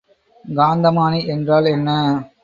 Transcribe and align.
காந்தமானி 0.45 1.19
என்றால் 1.27 1.65
என்ன? 1.65 1.89